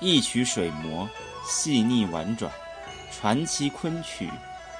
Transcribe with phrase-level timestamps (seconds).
[0.00, 1.08] 一曲水磨，
[1.44, 2.52] 细腻婉转，
[3.10, 4.30] 传奇昆曲，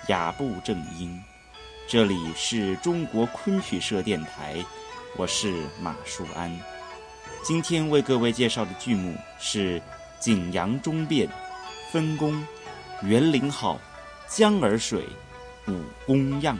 [0.06, 1.20] 雅步正音。
[1.88, 4.64] 这里是中国昆曲社电台，
[5.16, 6.56] 我是马树安。
[7.42, 9.80] 今天为各位介绍的剧目是
[10.20, 11.26] 《景阳钟变》，
[11.90, 12.46] 分工：
[13.02, 13.80] 园林好，
[14.28, 15.04] 江儿水，
[15.66, 16.56] 武功样。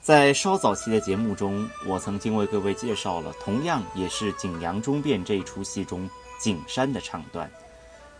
[0.00, 6.08] 在稍早期的节目中，我曾经为各位介绍了同样也是《景阳钟变》这一出戏中
[6.40, 7.50] 景山的唱段。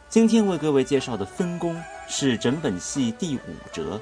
[0.09, 3.99] 今天为各位介绍的分工是整本戏第五折，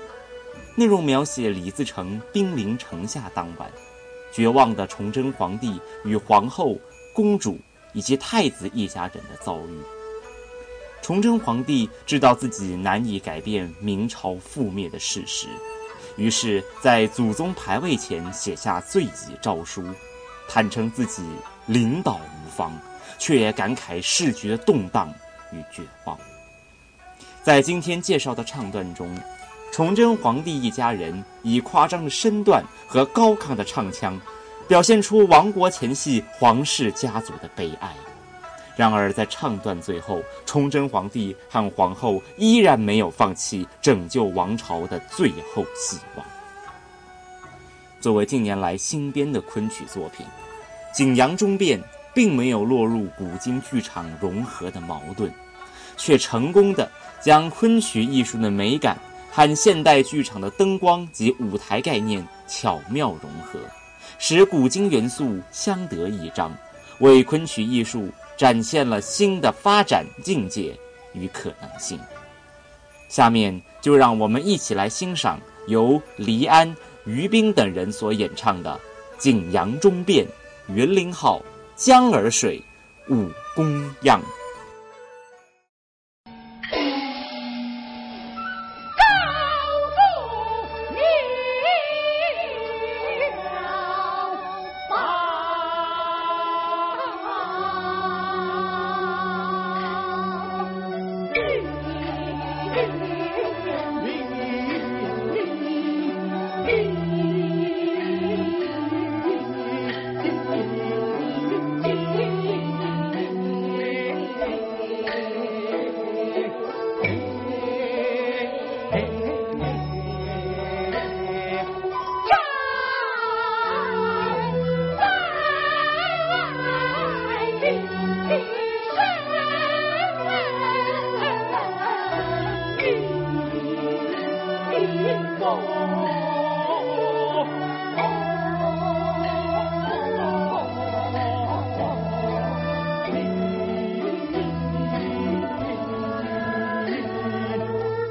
[0.75, 3.71] 内容描写李自成兵临城下当晚，
[4.33, 6.77] 绝望的崇祯皇帝与皇后、
[7.15, 7.59] 公主
[7.93, 9.80] 以及太子一家人的遭遇。
[11.02, 15.46] 崇祯皇帝知道自己难以改变明朝覆灭的事实。
[16.16, 19.84] 于是，在祖宗牌位前写下罪己诏书，
[20.48, 21.22] 坦诚自己
[21.66, 22.72] 领导无方，
[23.18, 25.12] 却也感慨世局的动荡
[25.52, 26.18] 与绝望。
[27.42, 29.14] 在今天介绍的唱段中，
[29.72, 34.18] 崇祯皇帝一家人以夸张的身段和高亢的唱腔，
[34.66, 37.94] 表现出亡国前夕皇室家族的悲哀。
[38.77, 46.27] 然而，在唱段最后，崇祯皇帝和皇后依然没有放弃拯救王朝的最后希望。
[48.01, 50.27] 作为近年来新编的昆曲作品，
[50.96, 51.80] 《景阳钟变》
[52.15, 55.33] 并没有落入古今剧场融合的矛盾，
[55.96, 56.87] 却成功的
[57.18, 58.99] 将昆曲艺术的美感
[59.30, 63.59] 和现代剧场的灯光及舞台概念巧妙融合，
[64.19, 66.55] 使古今元素相得益彰，
[67.00, 68.11] 为昆曲艺术。
[68.37, 70.77] 展现了新的发展境界
[71.15, 71.99] 与可能性。
[73.09, 76.75] 下面就让我们一起来欣赏由黎安、
[77.05, 78.79] 于冰等人所演唱的
[79.23, 80.27] 《景阳钟变》
[80.75, 81.39] 《云林号》
[81.77, 82.63] 《江儿水》
[83.15, 84.21] 《武功样》。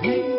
[0.05, 0.34] Hey.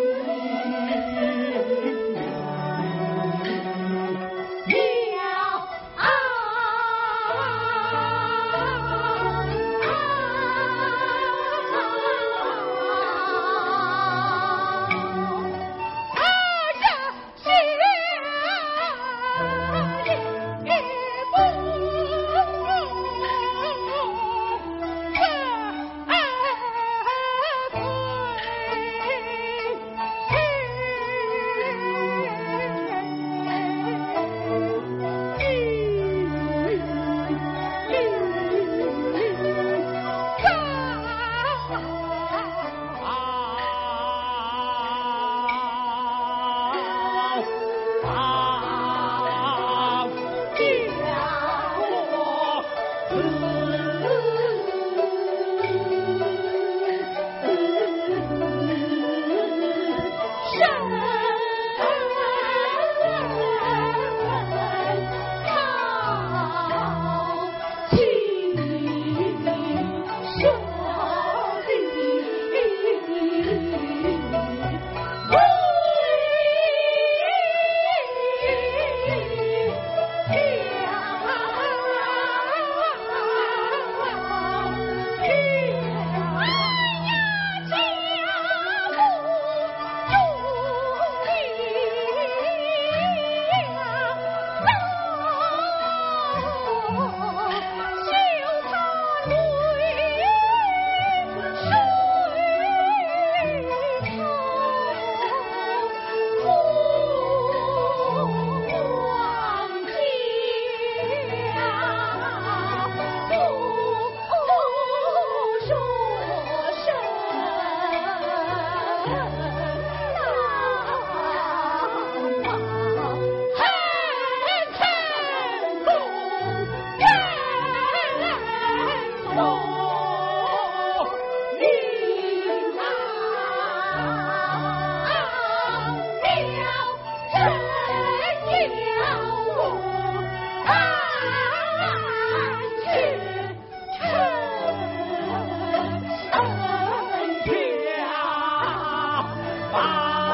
[149.77, 150.26] Bye.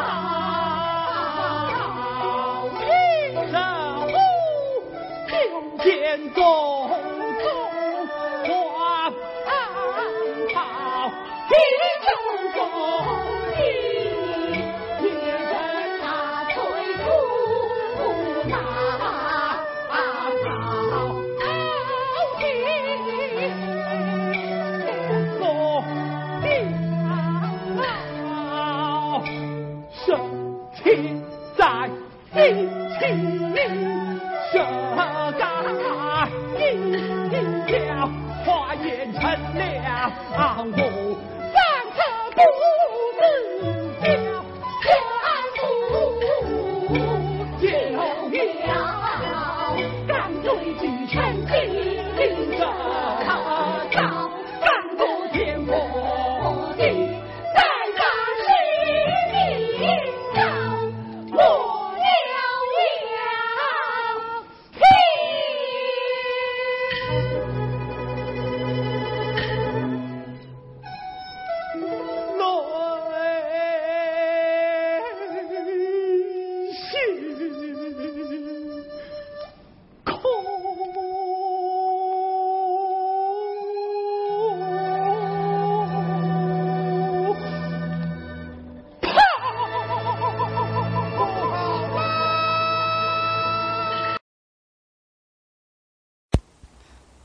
[39.58, 41.16] 了我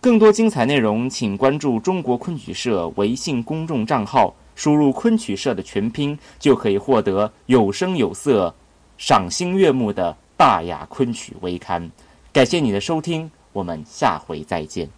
[0.07, 8.55] 更多精彩内容，请关注中国昆曲社微信公众账号，输入“昆曲社”的全拼，就可以获得有声有色、
[8.97, 11.91] 赏心悦目的大雅昆曲微刊。
[12.31, 14.96] 感谢你的收听，我们下回再见。